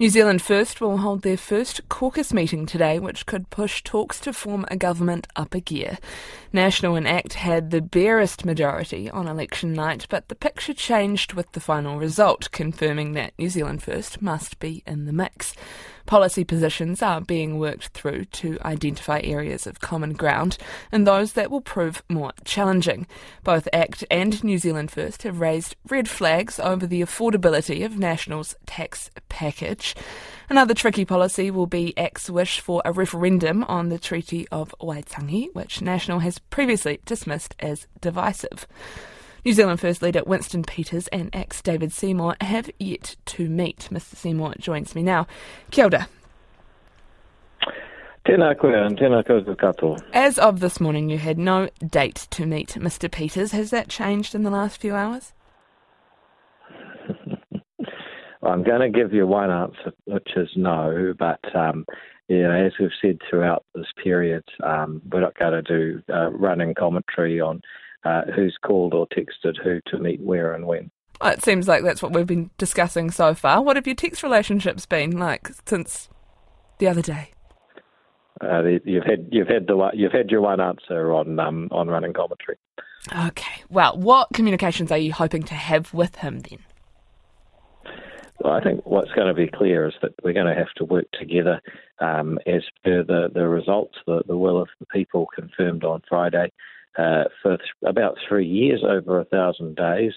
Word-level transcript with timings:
New 0.00 0.08
Zealand 0.08 0.40
First 0.40 0.80
will 0.80 0.96
hold 0.96 1.20
their 1.20 1.36
first 1.36 1.86
caucus 1.90 2.32
meeting 2.32 2.64
today, 2.64 2.98
which 2.98 3.26
could 3.26 3.50
push 3.50 3.82
talks 3.82 4.18
to 4.20 4.32
form 4.32 4.64
a 4.70 4.76
government 4.78 5.26
up 5.36 5.54
a 5.54 5.60
gear. 5.60 5.98
National 6.54 6.96
and 6.96 7.06
ACT 7.06 7.34
had 7.34 7.70
the 7.70 7.82
barest 7.82 8.46
majority 8.46 9.10
on 9.10 9.28
election 9.28 9.74
night, 9.74 10.06
but 10.08 10.28
the 10.28 10.34
picture 10.34 10.72
changed 10.72 11.34
with 11.34 11.52
the 11.52 11.60
final 11.60 11.98
result, 11.98 12.50
confirming 12.50 13.12
that 13.12 13.34
New 13.38 13.50
Zealand 13.50 13.82
First 13.82 14.22
must 14.22 14.58
be 14.58 14.82
in 14.86 15.04
the 15.04 15.12
mix. 15.12 15.52
Policy 16.10 16.42
positions 16.42 17.02
are 17.02 17.20
being 17.20 17.60
worked 17.60 17.90
through 17.90 18.24
to 18.24 18.58
identify 18.64 19.20
areas 19.22 19.64
of 19.64 19.78
common 19.78 20.12
ground 20.14 20.58
and 20.90 21.06
those 21.06 21.34
that 21.34 21.52
will 21.52 21.60
prove 21.60 22.02
more 22.08 22.32
challenging. 22.44 23.06
Both 23.44 23.68
ACT 23.72 24.02
and 24.10 24.42
New 24.42 24.58
Zealand 24.58 24.90
First 24.90 25.22
have 25.22 25.38
raised 25.38 25.76
red 25.88 26.08
flags 26.08 26.58
over 26.58 26.84
the 26.84 27.00
affordability 27.00 27.84
of 27.84 27.96
National's 27.96 28.56
tax 28.66 29.08
package. 29.28 29.94
Another 30.48 30.74
tricky 30.74 31.04
policy 31.04 31.48
will 31.48 31.68
be 31.68 31.96
ACT's 31.96 32.28
wish 32.28 32.58
for 32.58 32.82
a 32.84 32.90
referendum 32.90 33.62
on 33.62 33.88
the 33.88 33.96
Treaty 33.96 34.48
of 34.48 34.74
Waitangi, 34.80 35.54
which 35.54 35.80
National 35.80 36.18
has 36.18 36.40
previously 36.40 36.98
dismissed 37.04 37.54
as 37.60 37.86
divisive. 38.00 38.66
New 39.44 39.52
Zealand 39.54 39.80
First 39.80 40.02
leader 40.02 40.22
Winston 40.26 40.62
Peters 40.62 41.08
and 41.08 41.34
ACT's 41.34 41.62
David 41.62 41.92
Seymour 41.92 42.36
have 42.42 42.70
yet 42.78 43.16
to 43.26 43.48
meet. 43.48 43.88
Mr 43.90 44.14
Seymour 44.14 44.54
joins 44.58 44.94
me 44.94 45.02
now. 45.02 45.26
Kia 45.70 45.86
ora. 45.86 46.08
Tēnā 48.26 48.58
koe 48.60 48.68
and 48.68 48.98
tēnā 48.98 49.24
koutou. 49.24 49.98
As 50.12 50.38
of 50.38 50.60
this 50.60 50.78
morning, 50.78 51.08
you 51.08 51.16
had 51.16 51.38
no 51.38 51.70
date 51.86 52.28
to 52.32 52.44
meet 52.44 52.70
Mr 52.70 53.10
Peters. 53.10 53.52
Has 53.52 53.70
that 53.70 53.88
changed 53.88 54.34
in 54.34 54.42
the 54.42 54.50
last 54.50 54.78
few 54.78 54.94
hours? 54.94 55.32
I'm 58.42 58.62
going 58.62 58.80
to 58.80 58.90
give 58.90 59.14
you 59.14 59.26
one 59.26 59.50
answer, 59.50 59.92
which 60.04 60.28
is 60.36 60.48
no, 60.54 61.14
but 61.18 61.40
um, 61.56 61.86
you 62.28 62.42
know, 62.42 62.52
as 62.52 62.72
we've 62.78 62.90
said 63.00 63.18
throughout 63.28 63.64
this 63.74 63.86
period, 64.02 64.44
um, 64.62 65.00
we're 65.10 65.20
not 65.20 65.38
going 65.38 65.52
to 65.52 65.62
do 65.62 66.02
uh, 66.12 66.30
running 66.30 66.74
commentary 66.74 67.40
on 67.40 67.62
uh, 68.04 68.22
who's 68.34 68.56
called 68.62 68.94
or 68.94 69.06
texted 69.08 69.56
who 69.62 69.80
to 69.86 69.98
meet 69.98 70.20
where 70.20 70.54
and 70.54 70.66
when. 70.66 70.90
It 71.22 71.42
seems 71.44 71.68
like 71.68 71.82
that's 71.82 72.02
what 72.02 72.12
we've 72.12 72.26
been 72.26 72.50
discussing 72.56 73.10
so 73.10 73.34
far. 73.34 73.62
What 73.62 73.76
have 73.76 73.86
your 73.86 73.96
text 73.96 74.22
relationships 74.22 74.86
been 74.86 75.18
like 75.18 75.50
since 75.66 76.08
the 76.78 76.88
other 76.88 77.02
day? 77.02 77.32
Uh, 78.40 78.62
you've 78.84 79.04
had 79.04 79.28
you've 79.30 79.48
had 79.48 79.66
the 79.66 79.90
you've 79.92 80.12
had 80.12 80.30
your 80.30 80.40
one 80.40 80.60
answer 80.60 81.12
on 81.12 81.38
um, 81.38 81.68
on 81.70 81.88
running 81.88 82.14
commentary. 82.14 82.56
Okay. 83.26 83.62
Well, 83.68 83.98
what 83.98 84.28
communications 84.32 84.90
are 84.90 84.98
you 84.98 85.12
hoping 85.12 85.42
to 85.44 85.54
have 85.54 85.92
with 85.92 86.16
him 86.16 86.40
then? 86.40 86.60
Well, 88.40 88.54
I 88.54 88.62
think 88.62 88.86
what's 88.86 89.12
going 89.12 89.28
to 89.28 89.34
be 89.34 89.48
clear 89.48 89.86
is 89.88 89.94
that 90.00 90.12
we're 90.22 90.32
going 90.32 90.46
to 90.46 90.54
have 90.54 90.72
to 90.76 90.84
work 90.84 91.06
together 91.12 91.60
um, 91.98 92.38
as 92.46 92.62
per 92.82 93.02
the, 93.02 93.28
the 93.32 93.46
results, 93.46 93.98
the, 94.06 94.22
the 94.26 94.36
will 94.36 94.60
of 94.60 94.68
the 94.78 94.86
people 94.86 95.28
confirmed 95.34 95.84
on 95.84 96.02
Friday 96.08 96.50
uh, 96.98 97.24
for 97.42 97.56
th- 97.56 97.68
about 97.84 98.16
three 98.28 98.46
years, 98.46 98.82
over 98.86 99.20
a 99.20 99.24
thousand 99.24 99.76
days. 99.76 100.12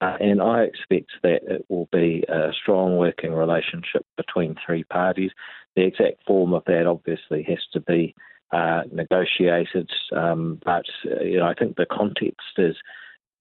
Uh, 0.00 0.16
and 0.20 0.42
I 0.42 0.62
expect 0.62 1.10
that 1.22 1.40
it 1.48 1.64
will 1.68 1.88
be 1.90 2.22
a 2.28 2.52
strong 2.52 2.98
working 2.98 3.32
relationship 3.32 4.04
between 4.16 4.54
three 4.64 4.84
parties. 4.84 5.30
The 5.74 5.84
exact 5.84 6.24
form 6.26 6.52
of 6.52 6.64
that 6.66 6.86
obviously 6.86 7.42
has 7.44 7.60
to 7.72 7.80
be 7.80 8.14
uh, 8.52 8.82
negotiated, 8.92 9.90
um, 10.14 10.60
but 10.64 10.84
uh, 11.04 11.24
you 11.24 11.38
know 11.38 11.46
I 11.46 11.54
think 11.54 11.76
the 11.76 11.86
context 11.86 12.58
is 12.58 12.76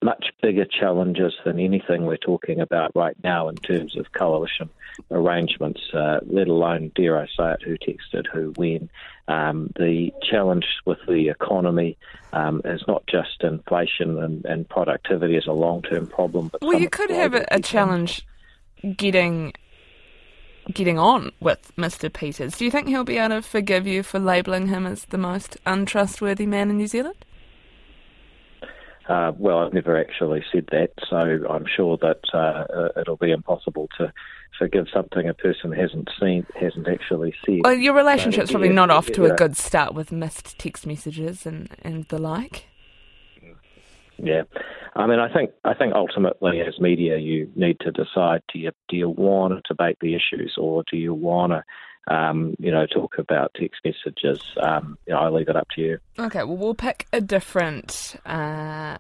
much 0.02 0.28
bigger 0.42 0.66
challenges 0.66 1.34
than 1.44 1.60
anything 1.60 2.06
we're 2.06 2.18
talking 2.18 2.60
about 2.60 2.92
right 2.96 3.16
now 3.24 3.50
in 3.50 3.56
terms 3.56 3.98
of 3.98 4.12
coalition 4.12 4.70
arrangements, 5.12 5.82
uh, 5.94 6.20
let 6.28 6.48
alone, 6.48 6.92
dare 6.96 7.18
I 7.18 7.26
say 7.26 7.54
it, 7.54 7.64
who 7.64 7.78
texted 7.78 8.28
who 8.32 8.52
when. 8.56 8.90
Um, 9.28 9.72
the 9.76 10.12
challenge 10.22 10.66
with 10.86 11.00
the 11.08 11.30
economy 11.30 11.98
um, 12.34 12.62
is 12.64 12.84
not 12.88 13.06
just 13.08 13.42
inflation 13.42 14.22
and, 14.22 14.46
and 14.46 14.70
productivity 14.70 15.38
as 15.38 15.48
a 15.48 15.52
long 15.52 15.82
term 15.82 16.08
problem. 16.08 16.50
But 16.50 16.62
well, 16.62 16.80
you 16.80 16.90
could 16.90 17.10
have 17.10 17.34
a, 17.34 17.46
a 17.50 17.60
challenge 17.60 18.26
getting 18.98 19.54
getting 20.74 20.98
on 20.98 21.32
with 21.40 21.72
Mr. 21.76 22.12
Peters. 22.12 22.58
Do 22.58 22.66
you 22.66 22.72
think 22.72 22.88
he'll 22.88 23.04
be 23.04 23.18
able 23.18 23.36
to 23.36 23.42
forgive 23.42 23.86
you 23.86 24.02
for 24.04 24.20
labelling 24.20 24.68
him 24.68 24.86
as 24.86 25.06
the 25.06 25.18
most 25.18 25.58
untrustworthy 25.66 26.46
man 26.46 26.70
in 26.70 26.78
New 26.78 26.88
Zealand? 26.88 27.24
Uh, 29.08 29.32
well, 29.38 29.60
I've 29.60 29.74
never 29.74 30.00
actually 30.00 30.44
said 30.52 30.66
that, 30.72 30.92
so 31.08 31.18
I'm 31.48 31.66
sure 31.68 31.98
that 31.98 32.22
uh, 32.34 32.38
uh, 32.38 33.00
it'll 33.00 33.18
be 33.18 33.32
impossible 33.32 33.88
to 34.00 34.12
forgive 34.58 34.88
something 34.92 35.30
a 35.30 35.34
person 35.34 35.72
hasn't 35.72 36.10
seen, 36.20 36.46
hasn't 36.60 36.88
actually 36.88 37.36
said. 37.46 37.60
Well, 37.64 37.76
your 37.76 37.94
relationship's 37.94 38.50
probably 38.50 38.70
not 38.70 38.90
off 38.90 39.08
to 39.08 39.26
a 39.26 39.36
good 39.36 39.56
start 39.56 39.94
with 39.94 40.12
missed 40.12 40.58
text 40.58 40.88
messages 40.88 41.46
and, 41.46 41.70
and 41.84 42.06
the 42.06 42.18
like. 42.18 42.66
Yeah, 44.18 44.44
I 44.96 45.08
mean, 45.08 45.20
I 45.20 45.32
think 45.32 45.52
I 45.66 45.74
think 45.74 45.94
ultimately, 45.94 46.62
as 46.62 46.80
media, 46.80 47.18
you 47.18 47.52
need 47.56 47.80
to 47.82 47.92
decide: 47.92 48.44
do 48.52 48.60
you 48.60 48.72
do 48.88 48.96
you 48.96 49.10
want 49.10 49.54
to 49.54 49.62
debate 49.68 49.98
the 50.00 50.16
issues, 50.16 50.56
or 50.58 50.84
do 50.90 50.96
you 50.98 51.14
want 51.14 51.52
to 51.52 51.64
um, 52.08 52.56
you 52.60 52.72
know, 52.72 52.86
talk 52.86 53.18
about 53.18 53.56
text 53.56 53.82
messages. 53.84 54.42
Um, 54.62 54.98
you 55.08 55.14
know, 55.14 55.20
I 55.20 55.30
leave 55.30 55.50
it 55.50 55.56
up 55.56 55.68
to 55.76 55.82
you. 55.82 55.98
Okay, 56.20 56.44
well, 56.44 56.58
we'll 56.58 56.76
pick 56.76 57.08
a 57.12 57.22
different 57.22 58.16
uh, 58.26 58.98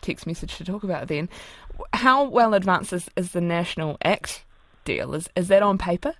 text 0.00 0.26
message 0.26 0.56
to 0.56 0.64
talk 0.64 0.84
about 0.84 1.08
then. 1.08 1.28
How 1.92 2.24
well 2.24 2.54
advanced 2.54 2.92
is, 2.92 3.08
is 3.16 3.32
the 3.32 3.40
National 3.40 3.96
Act 4.04 4.44
deal? 4.84 5.14
Is, 5.14 5.28
is 5.34 5.48
that 5.48 5.62
on 5.62 5.78
paper? 5.78 6.14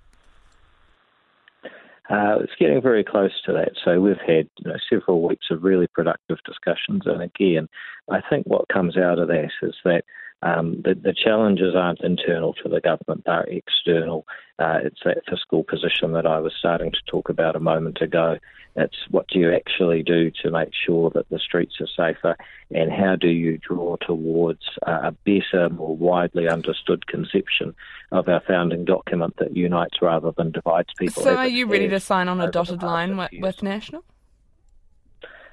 Uh, 2.11 2.41
it's 2.41 2.53
getting 2.59 2.83
very 2.83 3.05
close 3.05 3.31
to 3.47 3.53
that. 3.53 3.71
So 3.85 4.01
we've 4.01 4.17
had 4.27 4.49
you 4.59 4.71
know, 4.71 4.77
several 4.91 5.23
weeks 5.23 5.47
of 5.51 5.63
really 5.63 5.87
productive 5.87 6.39
discussions, 6.45 7.03
and 7.07 7.23
again, 7.23 7.69
I 8.11 8.21
think 8.29 8.47
what 8.47 8.69
comes 8.69 8.97
out 8.97 9.21
of 9.21 9.29
that 9.29 9.51
is 9.63 9.75
that 9.85 10.03
um, 10.43 10.81
the, 10.83 10.95
the, 10.95 11.13
challenges 11.13 11.75
aren't 11.75 12.01
internal 12.01 12.55
to 12.55 12.69
the 12.69 12.81
government, 12.81 13.25
they're 13.27 13.43
external. 13.43 14.27
Uh, 14.59 14.79
it's 14.85 15.01
that 15.05 15.23
fiscal 15.29 15.65
position 15.65 16.13
that 16.13 16.27
I 16.27 16.39
was 16.39 16.55
starting 16.59 16.93
to 16.93 16.99
talk 17.07 17.29
about 17.29 17.57
a 17.57 17.61
moment 17.61 18.01
ago. 18.01 18.39
It's 18.77 18.97
what 19.11 19.27
do 19.29 19.39
you 19.39 19.53
actually 19.53 20.03
do 20.03 20.31
to 20.43 20.51
make 20.51 20.71
sure 20.87 21.11
that 21.11 21.29
the 21.29 21.39
streets 21.39 21.75
are 21.81 21.89
safer, 21.89 22.37
and 22.71 22.91
how 22.91 23.17
do 23.17 23.29
you 23.29 23.59
draw 23.59 23.97
towards 23.97 24.63
uh, 24.87 25.01
a 25.05 25.13
better, 25.13 25.69
more 25.69 25.97
widely 25.97 26.49
understood 26.49 27.07
conception 27.07 27.75
of 28.13 28.29
our 28.29 28.41
founding 28.47 28.85
document 28.85 29.35
that 29.39 29.57
unites 29.57 30.01
rather 30.01 30.31
than 30.37 30.53
divides 30.53 30.89
people. 30.99 31.23
So, 31.23 31.37
are 31.37 31.49
you 31.49 31.67
ready 31.67 31.89
to 31.89 32.01
sign 32.01 32.29
on 32.29 32.41
a 32.41 32.51
dotted 32.51 32.83
line 32.83 33.17
with, 33.17 33.31
with 33.41 33.63
National? 33.63 34.05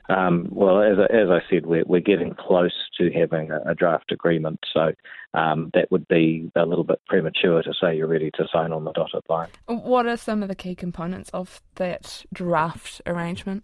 Um, 0.09 0.47
well, 0.51 0.81
as, 0.81 0.97
as 1.09 1.29
I 1.29 1.41
said, 1.49 1.65
we're, 1.65 1.83
we're 1.85 1.99
getting 1.99 2.33
close 2.33 2.73
to 2.97 3.11
having 3.11 3.51
a, 3.51 3.59
a 3.71 3.75
draft 3.75 4.11
agreement, 4.11 4.59
so 4.73 4.93
um, 5.33 5.69
that 5.73 5.91
would 5.91 6.07
be 6.07 6.49
a 6.55 6.65
little 6.65 6.83
bit 6.83 7.01
premature 7.07 7.61
to 7.61 7.73
say 7.79 7.95
you're 7.95 8.07
ready 8.07 8.31
to 8.35 8.47
sign 8.51 8.71
on 8.71 8.85
the 8.85 8.93
dotted 8.93 9.23
line. 9.29 9.49
What 9.65 10.05
are 10.05 10.17
some 10.17 10.41
of 10.41 10.49
the 10.49 10.55
key 10.55 10.75
components 10.75 11.29
of 11.33 11.61
that 11.75 12.25
draft 12.33 13.01
arrangement? 13.05 13.63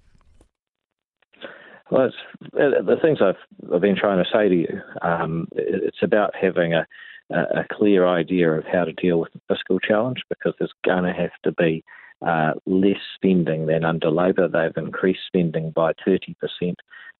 Well, 1.91 2.09
the 2.51 2.97
things 3.01 3.19
I've, 3.21 3.35
I've 3.73 3.81
been 3.81 3.95
trying 3.95 4.23
to 4.23 4.29
say 4.31 4.49
to 4.49 4.55
you. 4.55 4.81
Um, 5.01 5.47
it's 5.53 6.01
about 6.01 6.31
having 6.35 6.73
a, 6.73 6.87
a 7.29 7.65
clear 7.71 8.07
idea 8.07 8.51
of 8.51 8.65
how 8.65 8.85
to 8.85 8.93
deal 8.93 9.19
with 9.19 9.31
the 9.33 9.41
fiscal 9.47 9.79
challenge 9.79 10.23
because 10.29 10.53
there's 10.57 10.73
going 10.83 11.03
to 11.03 11.13
have 11.13 11.31
to 11.43 11.51
be 11.51 11.83
uh, 12.25 12.53
less 12.65 12.97
spending 13.15 13.67
than 13.67 13.83
under 13.83 14.09
Labor. 14.09 14.47
They've 14.47 14.83
increased 14.83 15.21
spending 15.27 15.71
by 15.71 15.93
30% 16.07 16.35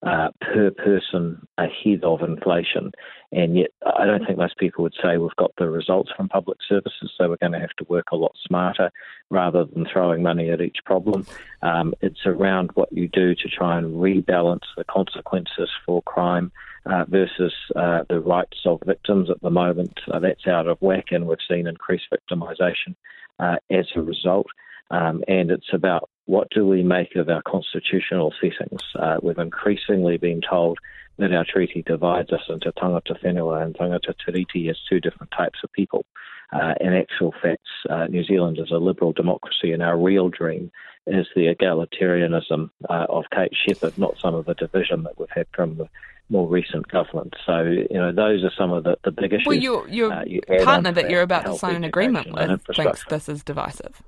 uh, 0.05 0.29
per 0.41 0.69
person 0.71 1.47
ahead 1.57 2.03
of 2.03 2.21
inflation. 2.21 2.91
And 3.31 3.55
yet, 3.57 3.69
I 3.97 4.05
don't 4.05 4.25
think 4.25 4.37
most 4.37 4.57
people 4.57 4.83
would 4.83 4.95
say 5.01 5.17
we've 5.17 5.35
got 5.37 5.53
the 5.57 5.69
results 5.69 6.11
from 6.15 6.29
public 6.29 6.57
services, 6.67 7.11
so 7.17 7.29
we're 7.29 7.37
going 7.37 7.53
to 7.53 7.59
have 7.59 7.75
to 7.77 7.85
work 7.87 8.07
a 8.11 8.17
lot 8.17 8.33
smarter 8.45 8.91
rather 9.29 9.65
than 9.65 9.85
throwing 9.91 10.21
money 10.21 10.49
at 10.49 10.61
each 10.61 10.77
problem. 10.85 11.25
Um, 11.61 11.93
it's 12.01 12.25
around 12.25 12.71
what 12.73 12.91
you 12.91 13.07
do 13.07 13.33
to 13.33 13.47
try 13.47 13.77
and 13.77 13.95
rebalance 13.95 14.65
the 14.77 14.83
consequences 14.83 15.69
for 15.85 16.01
crime. 16.03 16.51
Uh, 16.85 17.05
versus 17.07 17.53
uh, 17.77 18.03
the 18.09 18.19
rights 18.19 18.57
of 18.65 18.77
victims 18.85 19.29
at 19.29 19.39
the 19.41 19.49
moment. 19.49 19.97
Uh, 20.11 20.19
that's 20.19 20.45
out 20.47 20.67
of 20.67 20.77
whack, 20.81 21.05
and 21.11 21.25
we've 21.25 21.37
seen 21.49 21.65
increased 21.65 22.07
victimisation 22.13 22.93
uh, 23.39 23.55
as 23.71 23.85
a 23.95 24.01
result. 24.01 24.47
Um, 24.91 25.23
and 25.27 25.51
it's 25.51 25.73
about 25.73 26.09
what 26.25 26.49
do 26.51 26.67
we 26.67 26.83
make 26.83 27.15
of 27.15 27.29
our 27.29 27.41
constitutional 27.41 28.33
settings. 28.41 28.81
Uh, 28.95 29.17
we've 29.21 29.37
increasingly 29.37 30.17
been 30.17 30.41
told 30.47 30.77
that 31.17 31.33
our 31.33 31.45
treaty 31.45 31.83
divides 31.85 32.31
us 32.31 32.41
into 32.49 32.71
tangata 32.73 33.19
whenua 33.23 33.63
and 33.63 33.75
tangata 33.75 34.13
tiriti 34.25 34.69
as 34.69 34.77
two 34.89 34.99
different 34.99 35.31
types 35.35 35.59
of 35.63 35.71
people. 35.73 36.05
Uh, 36.51 36.73
in 36.81 36.93
actual 36.93 37.33
facts, 37.41 37.69
uh, 37.89 38.05
New 38.05 38.23
Zealand 38.23 38.59
is 38.59 38.71
a 38.71 38.77
liberal 38.77 39.11
democracy, 39.11 39.71
and 39.71 39.81
our 39.81 39.97
real 39.97 40.29
dream 40.29 40.71
is 41.07 41.25
the 41.35 41.53
egalitarianism 41.53 42.69
uh, 42.89 43.05
of 43.09 43.25
Kate 43.33 43.53
Sheppard, 43.53 43.97
not 43.97 44.17
some 44.19 44.35
of 44.35 44.45
the 44.45 44.53
division 44.53 45.03
that 45.03 45.19
we've 45.19 45.29
had 45.29 45.47
from 45.53 45.77
the 45.77 45.89
more 46.29 46.47
recent 46.47 46.87
government. 46.87 47.33
So, 47.45 47.61
you 47.63 47.87
know, 47.97 48.11
those 48.11 48.43
are 48.43 48.51
some 48.57 48.71
of 48.71 48.83
the, 48.83 48.97
the 49.03 49.11
big 49.11 49.33
issues. 49.33 49.45
Well, 49.45 49.57
your, 49.57 49.87
your 49.89 50.13
uh, 50.13 50.23
you 50.25 50.41
partner 50.63 50.91
that 50.91 51.09
you're 51.09 51.21
about 51.21 51.45
to 51.45 51.57
sign 51.57 51.75
an 51.75 51.83
agreement 51.83 52.31
with 52.33 52.61
thinks 52.75 53.03
this 53.05 53.27
is 53.27 53.43
divisive. 53.43 54.01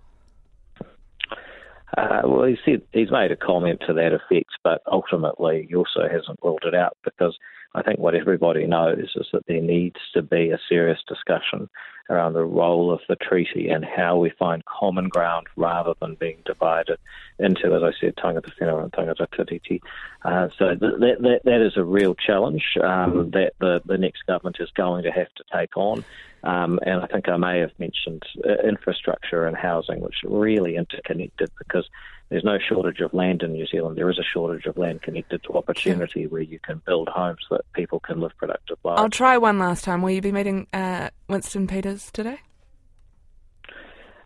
Uh, 1.97 2.21
well, 2.25 2.45
he 2.45 2.57
said 2.65 2.81
he's 2.91 3.11
made 3.11 3.31
a 3.31 3.37
comment 3.37 3.81
to 3.87 3.93
that 3.93 4.11
effect, 4.13 4.51
but 4.63 4.81
ultimately 4.91 5.65
he 5.69 5.75
also 5.75 6.01
hasn't 6.11 6.39
ruled 6.43 6.63
it 6.65 6.75
out 6.75 6.97
because 7.03 7.37
I 7.73 7.83
think 7.83 7.99
what 7.99 8.15
everybody 8.15 8.65
knows 8.67 9.11
is 9.15 9.27
that 9.31 9.45
there 9.47 9.61
needs 9.61 9.99
to 10.13 10.21
be 10.21 10.51
a 10.51 10.59
serious 10.67 10.99
discussion 11.07 11.69
around 12.09 12.33
the 12.33 12.43
role 12.43 12.91
of 12.91 12.99
the 13.09 13.15
treaty 13.15 13.69
and 13.69 13.83
how 13.83 14.17
we 14.17 14.29
find 14.29 14.63
common 14.65 15.09
ground 15.09 15.47
rather 15.55 15.93
than 15.99 16.15
being 16.15 16.37
divided 16.45 16.97
into, 17.39 17.73
as 17.75 17.83
I 17.83 17.91
said, 17.99 18.15
tangata 18.15 18.51
whenua 18.59 18.83
and 18.83 18.91
tangata 18.91 19.27
tiriti. 19.27 19.81
Uh, 20.23 20.49
so 20.57 20.69
th- 20.69 20.79
that, 20.79 21.17
that, 21.21 21.41
that 21.43 21.65
is 21.65 21.77
a 21.77 21.83
real 21.83 22.15
challenge 22.15 22.63
um, 22.81 23.31
that 23.31 23.53
the, 23.59 23.81
the 23.85 23.97
next 23.97 24.25
government 24.25 24.57
is 24.59 24.69
going 24.71 25.03
to 25.03 25.11
have 25.11 25.33
to 25.35 25.43
take 25.53 25.75
on. 25.75 26.05
Um, 26.43 26.79
and 26.85 27.01
I 27.01 27.07
think 27.07 27.27
I 27.27 27.37
may 27.37 27.59
have 27.59 27.71
mentioned 27.79 28.23
uh, 28.47 28.67
infrastructure 28.67 29.47
and 29.47 29.57
housing, 29.57 30.01
which 30.01 30.23
are 30.23 30.29
really 30.29 30.75
interconnected 30.75 31.49
because 31.57 31.89
there's 32.29 32.43
no 32.43 32.57
shortage 32.57 33.01
of 33.01 33.13
land 33.13 33.43
in 33.43 33.53
New 33.53 33.67
Zealand. 33.67 33.97
There 33.97 34.09
is 34.09 34.17
a 34.17 34.23
shortage 34.23 34.65
of 34.65 34.77
land 34.77 35.03
connected 35.03 35.43
to 35.43 35.53
opportunity 35.53 36.25
where 36.25 36.41
you 36.41 36.59
can 36.59 36.81
build 36.85 37.07
homes 37.07 37.45
that 37.51 37.61
people 37.73 37.99
can 37.99 38.19
live 38.19 38.31
productive 38.37 38.77
lives. 38.83 38.99
I'll 38.99 39.09
try 39.09 39.37
one 39.37 39.59
last 39.59 39.83
time. 39.83 40.01
Will 40.01 40.11
you 40.11 40.21
be 40.21 40.31
meeting 40.31 40.67
uh, 40.73 41.09
Winston 41.29 41.67
Peters 41.67 41.94
today? 42.11 42.39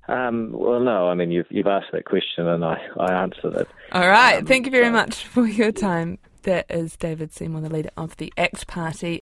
Um, 0.08 0.52
well, 0.52 0.80
no. 0.80 1.08
I 1.08 1.14
mean, 1.14 1.30
you've 1.32 1.46
you've 1.50 1.68
asked 1.68 1.92
that 1.94 2.06
question 2.06 2.48
and 2.48 2.66
I, 2.66 2.78
I 3.00 3.14
answered 3.14 3.54
it. 3.56 3.68
All 3.92 4.08
right. 4.08 4.40
Um, 4.40 4.46
Thank 4.46 4.66
you 4.66 4.72
very 4.72 4.88
so. 4.88 4.92
much 4.92 5.24
for 5.24 5.46
your 5.46 5.72
time. 5.72 6.18
That 6.44 6.66
is 6.70 6.96
David 6.96 7.34
Seymour, 7.34 7.62
the 7.62 7.70
leader 7.70 7.92
of 7.98 8.16
the 8.18 8.34
ACT 8.38 8.66
Party. 8.66 9.18